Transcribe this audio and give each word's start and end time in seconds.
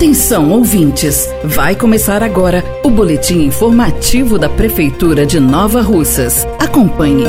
Atenção, 0.00 0.50
ouvintes! 0.50 1.28
Vai 1.44 1.76
começar 1.76 2.22
agora 2.22 2.64
o 2.82 2.88
boletim 2.88 3.42
informativo 3.42 4.38
da 4.38 4.48
Prefeitura 4.48 5.26
de 5.26 5.38
Nova 5.38 5.82
Russas. 5.82 6.48
Acompanhe. 6.58 7.26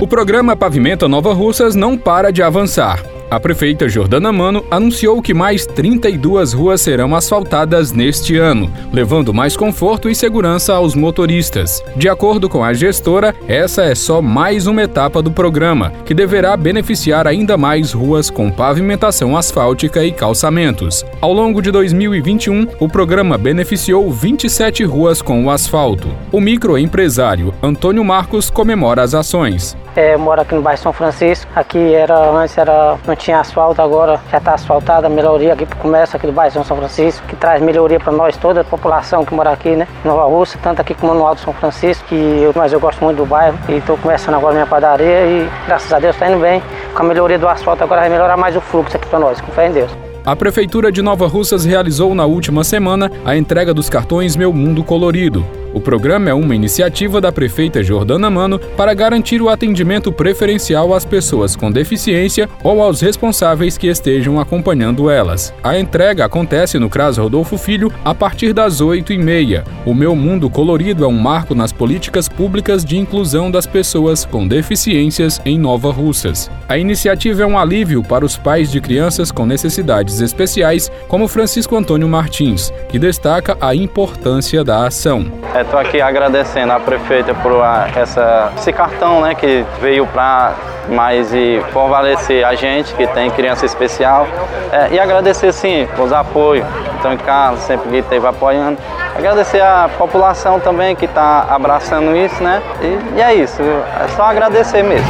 O 0.00 0.06
programa 0.08 0.56
Pavimenta 0.56 1.06
Nova 1.06 1.32
Russas 1.32 1.76
não 1.76 1.96
para 1.96 2.32
de 2.32 2.42
avançar. 2.42 3.04
A 3.30 3.38
prefeita 3.38 3.86
Jordana 3.90 4.32
Mano 4.32 4.64
anunciou 4.70 5.20
que 5.20 5.34
mais 5.34 5.66
32 5.66 6.54
ruas 6.54 6.80
serão 6.80 7.14
asfaltadas 7.14 7.92
neste 7.92 8.38
ano, 8.38 8.72
levando 8.90 9.34
mais 9.34 9.54
conforto 9.54 10.08
e 10.08 10.14
segurança 10.14 10.72
aos 10.72 10.94
motoristas. 10.94 11.84
De 11.94 12.08
acordo 12.08 12.48
com 12.48 12.64
a 12.64 12.72
gestora, 12.72 13.34
essa 13.46 13.82
é 13.82 13.94
só 13.94 14.22
mais 14.22 14.66
uma 14.66 14.82
etapa 14.82 15.20
do 15.20 15.30
programa, 15.30 15.92
que 16.06 16.14
deverá 16.14 16.56
beneficiar 16.56 17.26
ainda 17.26 17.58
mais 17.58 17.92
ruas 17.92 18.30
com 18.30 18.50
pavimentação 18.50 19.36
asfáltica 19.36 20.02
e 20.02 20.10
calçamentos. 20.10 21.04
Ao 21.20 21.32
longo 21.32 21.60
de 21.60 21.70
2021, 21.70 22.66
o 22.80 22.88
programa 22.88 23.36
beneficiou 23.36 24.10
27 24.10 24.84
ruas 24.84 25.20
com 25.20 25.44
o 25.44 25.50
asfalto. 25.50 26.08
O 26.32 26.40
microempresário 26.40 27.52
Antônio 27.62 28.02
Marcos 28.02 28.48
comemora 28.48 29.02
as 29.02 29.12
ações. 29.12 29.76
É, 29.96 30.16
moro 30.16 30.40
aqui 30.40 30.54
no 30.54 30.62
bairro 30.62 30.80
São 30.80 30.92
Francisco. 30.92 31.50
Aqui 31.54 31.94
era 31.94 32.30
antes 32.30 32.56
era 32.56 32.96
não 33.06 33.16
tinha 33.16 33.40
asfalto, 33.40 33.80
agora 33.82 34.20
já 34.30 34.38
está 34.38 34.54
asfaltada. 34.54 35.08
Melhoria 35.08 35.52
aqui 35.52 35.66
para 35.66 35.76
o 35.76 35.80
comércio 35.80 36.16
aqui 36.16 36.26
do 36.26 36.32
bairro 36.32 36.64
São 36.64 36.76
Francisco, 36.76 37.26
que 37.26 37.36
traz 37.36 37.60
melhoria 37.60 37.98
para 37.98 38.12
nós 38.12 38.36
toda 38.36 38.60
a 38.60 38.64
população 38.64 39.24
que 39.24 39.34
mora 39.34 39.50
aqui, 39.50 39.70
né? 39.70 39.88
Nova 40.04 40.24
Rússia, 40.24 40.58
tanto 40.62 40.80
aqui 40.80 40.94
como 40.94 41.14
no 41.14 41.26
Alto 41.26 41.40
São 41.40 41.52
Francisco, 41.52 42.04
que 42.08 42.14
eu, 42.14 42.52
mas 42.54 42.72
eu 42.72 42.80
gosto 42.80 43.02
muito 43.02 43.16
do 43.16 43.26
bairro 43.26 43.58
e 43.68 43.74
estou 43.74 43.96
começando 43.96 44.34
agora 44.34 44.54
minha 44.54 44.66
padaria 44.66 45.26
e 45.26 45.50
graças 45.66 45.92
a 45.92 45.98
Deus 45.98 46.14
está 46.14 46.30
indo 46.30 46.40
bem. 46.40 46.62
Com 46.94 47.02
a 47.02 47.06
melhoria 47.06 47.38
do 47.38 47.48
asfalto 47.48 47.82
agora 47.82 48.02
vai 48.02 48.10
melhorar 48.10 48.36
mais 48.36 48.56
o 48.56 48.60
fluxo 48.60 48.96
aqui 48.96 49.06
para 49.06 49.18
nós, 49.18 49.40
com 49.40 49.50
fé 49.52 49.68
em 49.68 49.72
Deus. 49.72 49.90
A 50.24 50.36
Prefeitura 50.36 50.92
de 50.92 51.00
Nova 51.00 51.26
Russas 51.26 51.64
realizou 51.64 52.14
na 52.14 52.26
última 52.26 52.62
semana 52.62 53.10
a 53.24 53.34
entrega 53.34 53.72
dos 53.72 53.88
cartões 53.88 54.36
Meu 54.36 54.52
Mundo 54.52 54.84
Colorido. 54.84 55.42
O 55.74 55.80
programa 55.80 56.30
é 56.30 56.34
uma 56.34 56.54
iniciativa 56.54 57.20
da 57.20 57.30
prefeita 57.30 57.82
Jordana 57.82 58.30
Mano 58.30 58.58
para 58.58 58.94
garantir 58.94 59.42
o 59.42 59.50
atendimento 59.50 60.10
preferencial 60.10 60.94
às 60.94 61.04
pessoas 61.04 61.54
com 61.54 61.70
deficiência 61.70 62.48
ou 62.62 62.82
aos 62.82 63.02
responsáveis 63.02 63.76
que 63.76 63.86
estejam 63.86 64.40
acompanhando 64.40 65.10
elas. 65.10 65.52
A 65.62 65.78
entrega 65.78 66.24
acontece 66.24 66.78
no 66.78 66.88
CRAS 66.88 67.18
Rodolfo 67.18 67.58
Filho 67.58 67.92
a 68.02 68.14
partir 68.14 68.54
das 68.54 68.80
8h30. 68.80 69.64
O 69.84 69.94
Meu 69.94 70.16
Mundo 70.16 70.48
Colorido 70.48 71.04
é 71.04 71.08
um 71.08 71.12
marco 71.12 71.54
nas 71.54 71.70
políticas 71.70 72.28
públicas 72.28 72.84
de 72.84 72.96
inclusão 72.96 73.50
das 73.50 73.66
pessoas 73.66 74.24
com 74.24 74.48
deficiências 74.48 75.40
em 75.44 75.58
Nova 75.58 75.92
Russas. 75.92 76.50
A 76.66 76.78
iniciativa 76.78 77.42
é 77.42 77.46
um 77.46 77.58
alívio 77.58 78.02
para 78.02 78.24
os 78.24 78.36
pais 78.36 78.70
de 78.70 78.80
crianças 78.80 79.30
com 79.30 79.44
necessidades 79.44 80.20
especiais, 80.20 80.90
como 81.08 81.28
Francisco 81.28 81.76
Antônio 81.76 82.08
Martins, 82.08 82.72
que 82.88 82.98
destaca 82.98 83.56
a 83.60 83.74
importância 83.74 84.64
da 84.64 84.86
ação. 84.86 85.26
Estou 85.60 85.80
é, 85.80 85.82
aqui 85.82 86.00
agradecendo 86.00 86.72
à 86.72 86.80
prefeita 86.80 87.34
por 87.34 87.62
a, 87.62 87.88
essa, 87.94 88.52
esse 88.56 88.72
cartão 88.72 89.22
né, 89.22 89.34
que 89.34 89.64
veio 89.80 90.06
para 90.06 90.54
mais 90.88 91.32
e 91.34 91.62
fortalecer 91.72 92.44
a 92.44 92.54
gente 92.54 92.94
que 92.94 93.06
tem 93.08 93.30
criança 93.30 93.66
especial 93.66 94.26
é, 94.72 94.94
e 94.94 94.98
agradecer 94.98 95.52
sim 95.52 95.86
os 95.98 96.12
apoios, 96.12 96.66
então 96.98 97.12
em 97.12 97.18
casa 97.18 97.60
sempre 97.62 97.90
que 97.90 97.96
esteve 97.96 98.26
apoiando. 98.26 98.78
Agradecer 99.16 99.60
a 99.60 99.90
população 99.98 100.60
também 100.60 100.94
que 100.94 101.04
está 101.04 101.46
abraçando 101.50 102.16
isso, 102.16 102.42
né? 102.42 102.62
E, 102.80 103.18
e 103.18 103.20
é 103.20 103.34
isso, 103.34 103.60
é 103.60 104.08
só 104.16 104.24
agradecer 104.24 104.82
mesmo. 104.82 105.08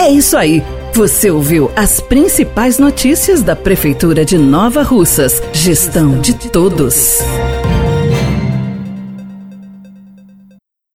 É 0.00 0.08
isso 0.08 0.36
aí. 0.36 0.64
Você 0.92 1.30
ouviu 1.30 1.70
as 1.76 2.00
principais 2.00 2.78
notícias 2.78 3.42
da 3.42 3.54
Prefeitura 3.54 4.24
de 4.24 4.38
Nova 4.38 4.82
Russas. 4.82 5.42
Gestão 5.52 6.18
de 6.20 6.34
todos. 6.48 7.22